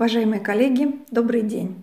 [0.00, 1.82] Уважаемые коллеги, добрый день.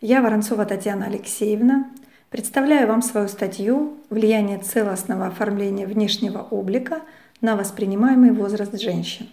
[0.00, 1.90] Я Воронцова Татьяна Алексеевна.
[2.30, 7.02] Представляю вам свою статью «Влияние целостного оформления внешнего облика
[7.42, 9.28] на воспринимаемый возраст женщин».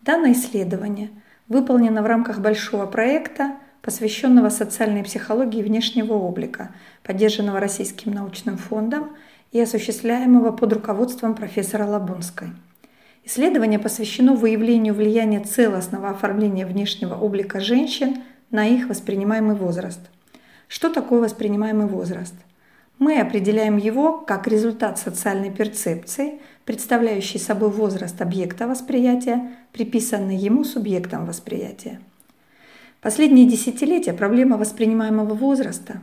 [0.00, 1.10] Данное исследование
[1.46, 6.74] выполнено в рамках большого проекта, посвященного социальной психологии внешнего облика,
[7.04, 9.12] поддержанного Российским научным фондом
[9.52, 12.48] и осуществляемого под руководством профессора Лабунской–
[13.30, 20.00] Исследование посвящено выявлению влияния целостного оформления внешнего облика женщин на их воспринимаемый возраст.
[20.66, 22.34] Что такое воспринимаемый возраст?
[22.98, 31.24] Мы определяем его как результат социальной перцепции, представляющей собой возраст объекта восприятия, приписанный ему субъектом
[31.24, 32.00] восприятия.
[33.00, 36.00] Последние десятилетия проблема воспринимаемого возраста,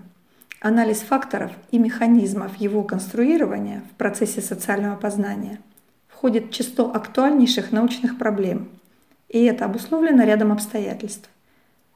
[0.62, 5.60] анализ факторов и механизмов его конструирования в процессе социального познания–
[6.18, 8.70] входит в число актуальнейших научных проблем,
[9.30, 11.30] и это обусловлено рядом обстоятельств.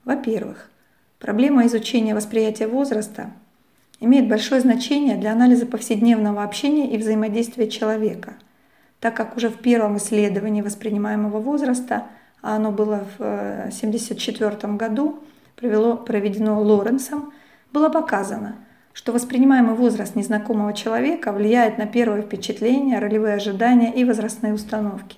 [0.06, 0.70] Во-первых,
[1.18, 3.32] проблема изучения восприятия возраста
[4.00, 8.36] имеет большое значение для анализа повседневного общения и взаимодействия человека,
[9.00, 12.06] так как уже в первом исследовании воспринимаемого возраста,
[12.44, 15.20] а оно было в 1974 э, году,
[15.56, 17.34] провело, проведено Лоренсом,
[17.74, 18.58] было показано–
[18.94, 25.18] что воспринимаемый возраст незнакомого человека влияет на первое впечатление, ролевые ожидания и возрастные установки.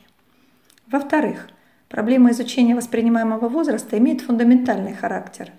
[0.88, 1.50] Во-вторых,
[1.90, 5.52] проблема изучения воспринимаемого возраста имеет фундаментальный характер,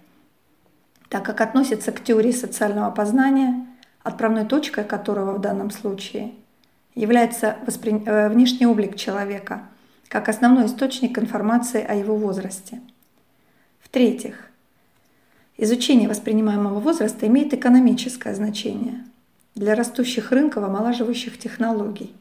[1.09, 3.67] так как относится к теории социального познания,
[4.03, 6.33] отправной точкой которого в данном случае
[6.95, 8.03] является воспри...
[8.07, 9.63] Э, внешний облик человека,
[10.09, 12.81] как основной источник информации о его возрасте.
[13.81, 14.51] В-третьих,
[15.57, 19.05] Изучение воспринимаемого возраста имеет экономическое значение
[19.55, 22.13] для растущих рынков омолаживающих технологий,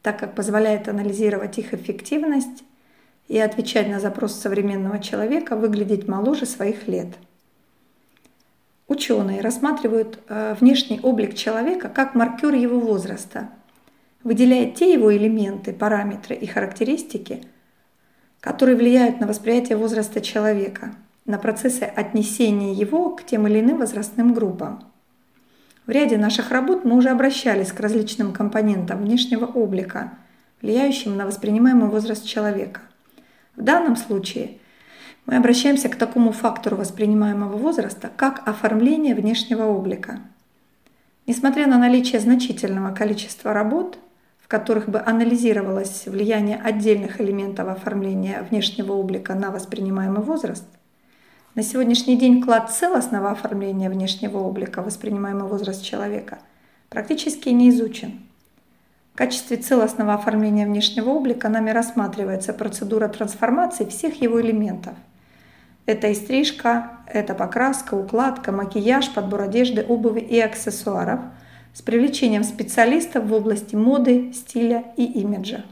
[0.00, 2.64] так как позволяет анализировать их эффективность
[3.28, 7.08] и отвечать на запрос современного человека выглядеть моложе своих лет.
[8.86, 13.50] Ученые рассматривают э, внешний облик человека как маркер его возраста,
[14.24, 17.42] выделяя те его элементы, параметры и характеристики,
[18.40, 20.94] которые влияют на восприятие возраста человека–
[21.28, 24.82] на процессы отнесения его к тем или иным возрастным группам.
[25.86, 30.14] В ряде наших работ мы уже обращались к различным компонентам внешнего облика,
[30.62, 32.80] влияющим на воспринимаемый возраст человека.
[33.56, 34.58] В данном случае
[35.26, 40.20] мы обращаемся к такому фактору воспринимаемого возраста, как оформление внешнего облика.
[41.26, 43.98] Несмотря на наличие значительного количества работ,
[44.40, 50.64] в которых бы анализировалось влияние отдельных элементов оформления внешнего облика на воспринимаемый возраст,
[51.58, 56.38] на сегодняшний день клад целостного оформления внешнего облика, воспринимаемый возраст человека,
[56.88, 58.20] практически не изучен.
[59.12, 64.94] В качестве целостного оформления внешнего облика нами рассматривается процедура трансформации всех его элементов.
[65.84, 71.18] Это и стрижка, это покраска, укладка, макияж, подбор одежды, обуви и аксессуаров
[71.74, 75.64] с привлечением специалистов в области моды, стиля и имиджа.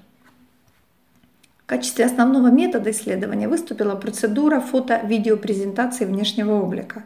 [1.66, 7.02] В качестве основного метода исследования выступила процедура фото-видеопрезентации внешнего облика.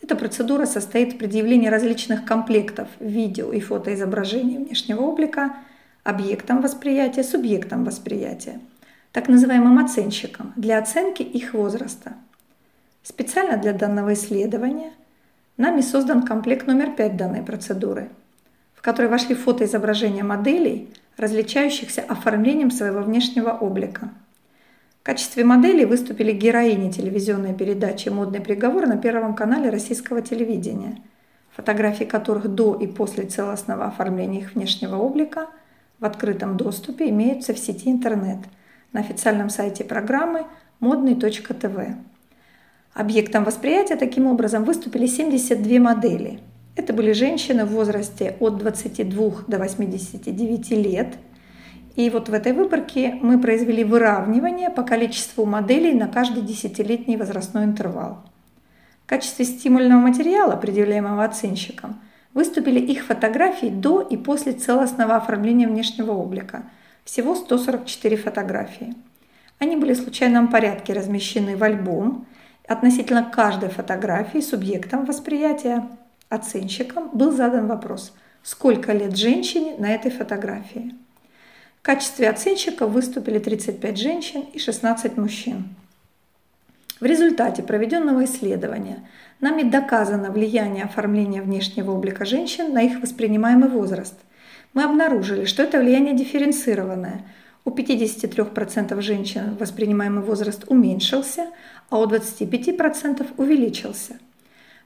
[0.00, 5.56] Эта процедура состоит в предъявлении различных комплектов видео и фотоизображений внешнего облика
[6.04, 8.60] объектам восприятия, субъектам восприятия,
[9.10, 12.12] так называемым оценщикам, для оценки их возраста.
[13.02, 14.92] Специально для данного исследования
[15.56, 18.10] нами создан комплект номер 5 данной процедуры,
[18.76, 24.10] в который вошли фотоизображения моделей, различающихся оформлением своего внешнего облика.
[25.00, 31.02] В качестве моделей выступили героини телевизионной передачи «Модный приговор» на Первом канале российского телевидения,
[31.54, 35.48] фотографии которых до и после целостного оформления их внешнего облика
[35.98, 38.38] в открытом доступе имеются в сети интернет
[38.92, 40.46] на официальном сайте программы
[40.80, 41.96] модный.тв.
[42.94, 46.40] Объектом восприятия таким образом выступили 72 модели–
[46.76, 51.18] это были женщины в возрасте от 22 до 89 лет.
[51.96, 57.64] И вот в этой выборке мы произвели выравнивание по количеству моделей на каждый десятилетний возрастной
[57.64, 58.22] интервал.
[59.04, 62.00] В качестве стимульного материала, предъявляемого оценщикам,
[62.32, 66.62] выступили их фотографии до и после целостного оформления внешнего облика.
[67.04, 68.94] Всего 144 фотографии.
[69.58, 72.26] Они были в случайном порядке размещены в альбом.
[72.68, 75.88] Относительно каждой фотографии субъектом восприятия
[76.30, 80.94] оценщикам был задан вопрос, сколько лет женщине на этой фотографии.
[81.80, 85.74] В качестве оценщиков выступили 35 женщин и 16 мужчин.
[87.00, 89.08] В результате проведенного исследования
[89.40, 94.14] нами доказано влияние оформления внешнего облика женщин на их воспринимаемый возраст.
[94.74, 97.24] Мы обнаружили, что это влияние дифференцированное,
[97.64, 101.48] У 53% женщин воспринимаемый возраст уменьшился,
[101.90, 104.18] а у 25% увеличился.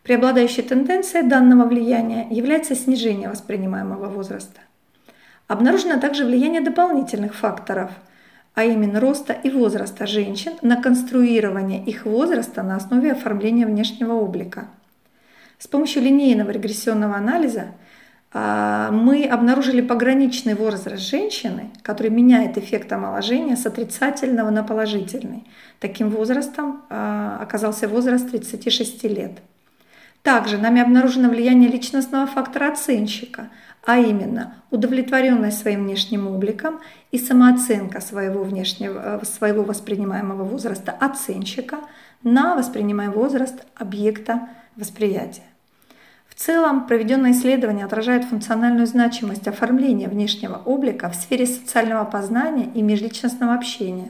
[0.04, 4.60] Преобладающей тенденцией данного влияния является снижение воспринимаемого возраста.
[5.48, 7.90] Обнаружено также влияние дополнительных факторов,
[8.54, 14.68] а именно роста и возраста женщин на конструирование их возраста на основе оформления внешнего облика.
[15.58, 17.68] С помощью линейного регрессионного анализа
[18.30, 25.46] а, мы обнаружили пограничный возраст женщины, который меняет эффект омоложения с отрицательного на положительный.
[25.80, 29.40] Таким возрастом а, оказался возраст 36 лет.
[30.25, 33.50] Также нами обнаружено влияние личностного фактора оценщика,
[33.85, 36.81] а именно удовлетворенность своим внешним обликом
[37.12, 41.81] и самооценка своего, внешнего, э, своего воспринимаемого возраста оценщика
[42.23, 45.43] на воспринимаемый возраст объекта восприятия.
[46.26, 52.81] В целом, проведенное исследование отражает функциональную значимость оформления внешнего облика в сфере социального познания и
[52.81, 54.09] межличностного общения,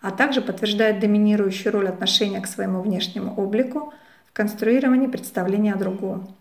[0.00, 3.92] а также подтверждает доминирующую роль отношения к своему внешнему облику
[4.34, 6.36] конструировании представления о другом.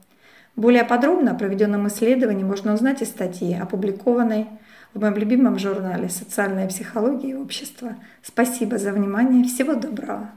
[0.57, 4.47] Более подробно о проведенном исследовании можно узнать из статьи, опубликованной
[4.93, 7.95] в моем любимом журнале «Социальная психология и общество».
[8.21, 9.45] Спасибо за внимание.
[9.45, 10.29] Всего доброго.